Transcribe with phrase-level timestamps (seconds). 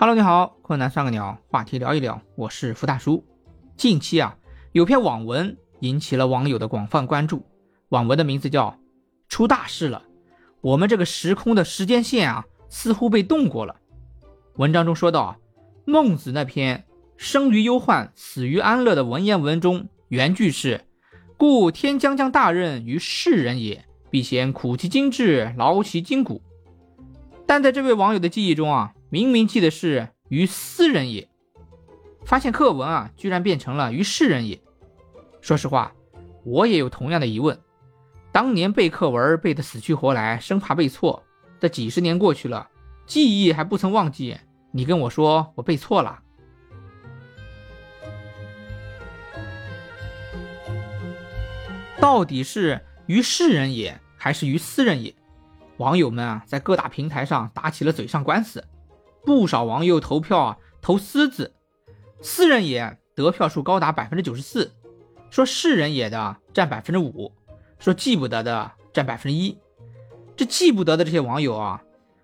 [0.00, 3.22] Hello，你好，困难算个鸟，话题聊一聊，我是福大叔。
[3.76, 4.34] 近期啊，
[4.72, 7.44] 有篇网文引起了网友的广泛关注，
[7.90, 8.70] 网文的名字叫
[9.28, 10.04] 《出大事了》，
[10.62, 13.76] 我们这个时空的时间线啊，似乎被动过了。
[14.56, 15.36] 文章中说到，
[15.84, 16.86] 孟子那篇
[17.18, 20.86] “生于忧患，死于安乐”的文言文中，原句是
[21.36, 26.40] “故天将降大任于世人也，必先苦其心志，劳其筋骨”。
[27.46, 28.94] 但在这位网友的记忆中啊。
[29.10, 31.28] 明明记的是于斯人也，
[32.24, 34.60] 发现课文啊，居然变成了于世人也。
[35.40, 35.92] 说实话，
[36.44, 37.58] 我也有同样的疑问。
[38.30, 41.24] 当年背课文背得死去活来，生怕背错，
[41.58, 42.68] 这几十年过去了，
[43.04, 44.38] 记忆还不曾忘记。
[44.70, 46.22] 你跟我说我背错了，
[51.98, 55.12] 到底是于世人也，还是于斯人也？
[55.78, 58.64] 网友们啊，在各大平台上打起了嘴上官司。
[59.24, 61.52] 不少网友投票啊，投“私”字，
[62.20, 64.72] 私人也得票数高达百分之九十四，
[65.30, 67.32] 说世人也的占百分之五，
[67.78, 69.56] 说记不得的占百分之一。
[70.36, 71.82] 这记不得的这些网友啊，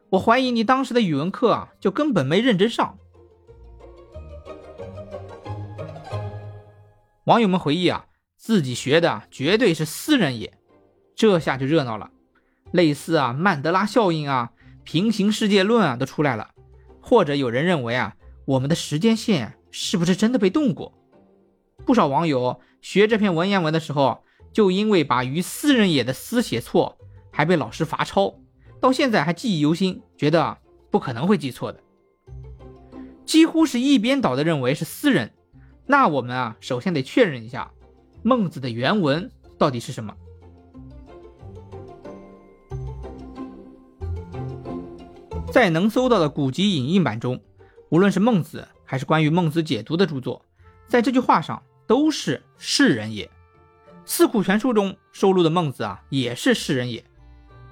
[0.08, 2.98] 我怀疑你当时的语文课啊就根本没认真上。
[7.24, 10.58] 网友们回忆啊，自己学的绝对是私人也，
[11.14, 12.10] 这下就热闹了，
[12.72, 14.52] 类似啊曼德拉效应啊、
[14.84, 16.52] 平行世界论啊都出来了。
[17.08, 20.92] 或者有人认为啊，我们的时间线是不是真的被动过？
[21.84, 26.98] 不少网友学这篇文言文的时候，就因为把于斯人也的“斯”写错，
[27.30, 28.34] 还被老师罚抄，
[28.80, 30.58] 到现在还记忆犹新，觉得
[30.90, 31.80] 不可能会记错的。
[33.24, 35.32] 几乎是一边倒的认为是私人。
[35.86, 37.70] 那我们啊，首先得确认一下
[38.24, 40.12] 孟子的原文到底是什么。
[45.56, 47.40] 在能搜到的古籍影印版中，
[47.88, 50.44] 无论是孟子还是关于孟子解读的著作，
[50.86, 53.30] 在这句话上都是世人也。
[54.04, 57.02] 四库全书中收录的孟子啊，也是世人也。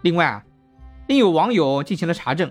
[0.00, 0.42] 另外啊，
[1.08, 2.50] 另有网友进行了查证，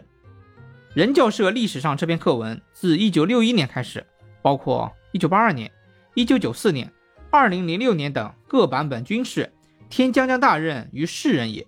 [0.94, 4.06] 人教社历史上这篇课文自1961年开始，
[4.44, 5.72] 包括1982年、
[6.14, 6.94] 1994年、
[7.32, 9.52] 2006年等各版本均是
[9.90, 11.66] “天将降大任于世人也”。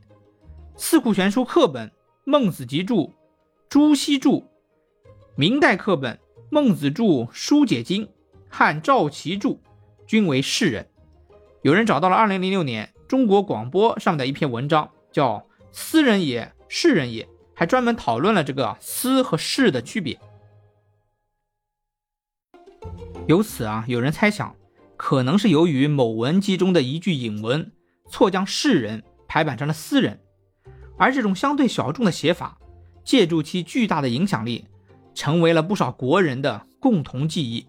[0.77, 1.89] 四库全书课本
[2.25, 3.07] 《孟子集注》。
[3.75, 4.45] 朱熹注，
[5.35, 6.15] 明代课本
[6.49, 8.05] 《孟子注疏解经》
[8.47, 9.59] 汉赵岐注，
[10.07, 10.87] 均为世人。
[11.61, 15.39] 有人找到了2006年中国广播上的一篇文章，叫
[15.73, 20.17] 《斯人也，世人也》，还专门讨论了这个“斯”和“世”的区别。
[23.27, 24.55] 由此啊，有人猜想，
[24.95, 27.73] 可能是由于某文集中的一句引文
[28.09, 30.21] 错将“世人”排版成了“斯人”，
[30.97, 32.57] 而这种相对小众的写法。
[33.05, 34.65] 借助其巨大的影响力，
[35.13, 37.65] 成为了不少国人的共同记忆。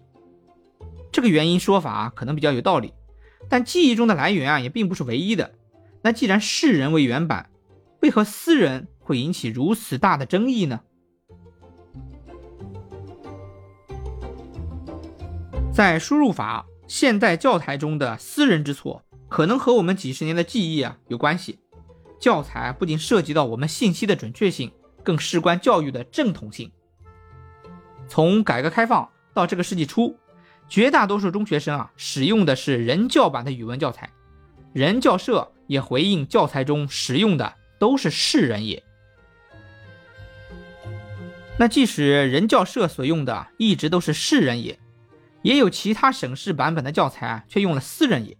[1.11, 2.93] 这个原因说法可能比较有道理，
[3.47, 5.53] 但记忆中的来源啊也并不是唯一的。
[6.01, 7.49] 那既然世人为原版，
[8.01, 10.81] 为何私人会引起如此大的争议呢？
[15.71, 21.59] 在输入法现代教材中的私人之错，可能和我们几十年的记忆啊有关系。
[22.19, 24.71] 教材不仅涉及到我们信息的准确性。
[25.07, 26.69] 更事关教育的正统性。
[28.09, 30.17] 从改革开放到这个世纪初，
[30.67, 34.09] 绝大多数中学生啊使用的是人教版的语文教材，
[34.73, 38.83] 人教社也回应教材中使用的都是世人也。
[41.57, 44.77] 那即使人教社所用的一直都是世人也，
[45.41, 48.37] 也有其他省市版本的教材啊却用了私人也。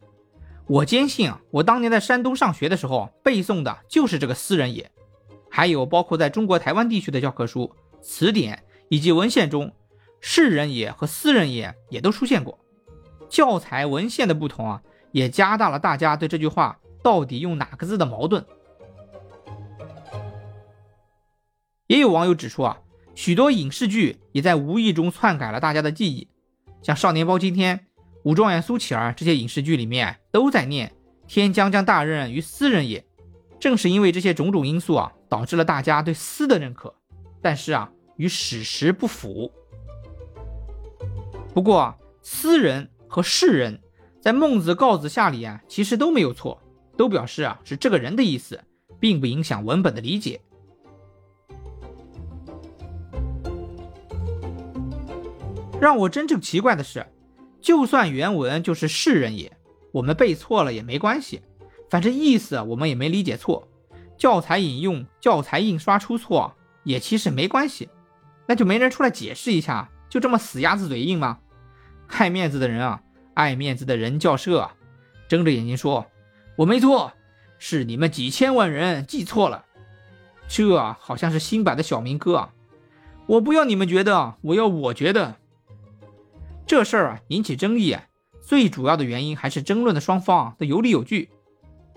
[0.68, 4.92] 我坚信啊，我当年在山东上学的时候背诵的就是这个私人也。
[5.58, 9.74] 还有包括在中国台湾地区的教科书、词典以及文献中
[10.22, 12.60] ，“世人也”和“私人也”也都出现过。
[13.28, 18.46] 教材文献的不同啊，也加大了大家对这句话到底用哪个字的矛盾。
[21.88, 22.78] 也有网友指出啊，
[23.16, 26.28] 许多影视剧也在无意中篡改了大家的记忆，
[26.84, 27.78] 像《少年包青天》
[28.22, 30.94] 《武状元苏乞儿》这些影视剧里面都在念
[31.26, 33.04] “天将降大任于斯人也”。
[33.60, 35.14] 正是因为这些种种因素啊。
[35.30, 36.96] 导致了大家对“私”的认可，
[37.42, 39.52] 但是啊，与史实不符。
[41.54, 43.78] 不过啊，“私人”和“世人”
[44.24, 46.62] 在《孟子告子下》里啊，其实都没有错，
[46.96, 48.64] 都表示啊是这个人的意思，
[49.02, 50.40] 并不影响文本的理解。
[55.82, 57.06] 让我真正奇怪的是，
[57.60, 59.52] 就算原文就是“世人也”，
[59.92, 61.42] 我们背错了也没关系，
[61.90, 63.68] 反正意思我们也没理解错。
[64.18, 67.90] 教材引用、教材印刷出错也其实没关系，
[68.48, 71.40] 那就没人出来解释一下，就这么死鸭子嘴硬吗？
[72.08, 73.02] 爱面子的人啊，
[73.34, 74.72] 爱面子的人叫社，
[75.28, 76.08] 睁着眼睛说
[76.58, 77.12] ：“我没错，
[77.60, 79.66] 是你们几千万人记错了。”
[80.50, 82.54] 这好像是新版的小明哥啊！
[83.28, 85.36] 我不要你们觉得，我要我觉得。
[86.66, 87.98] 这事儿啊引起争议，
[88.42, 91.30] 最主要的原因还是争论的双方都有理有据，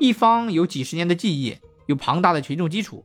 [0.00, 3.04] 一方有几十年的记忆，有庞大的群众基础；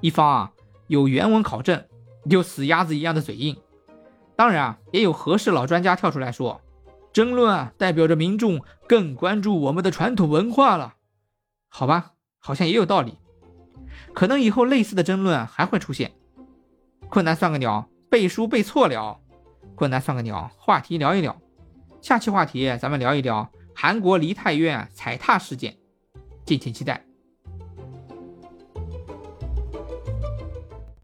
[0.00, 0.52] 一方啊
[0.86, 1.84] 有原文考证，
[2.24, 3.56] 有死鸭子一样的嘴硬。
[4.34, 6.62] 当然啊，也有合适老专家跳出来说，
[7.12, 10.94] 争论啊代表着民众更关注我们的传统文化了。
[11.68, 13.18] 好吧，好像也有道理。
[14.14, 16.12] 可能以后类似的争论还会出现。
[17.10, 19.20] 困难算个鸟，背书背错了。
[19.74, 21.38] 困难算个鸟，话题聊一聊。
[22.00, 25.76] 下期话题咱们聊一聊韩国梨泰院踩踏事件，
[26.44, 27.11] 敬请期待。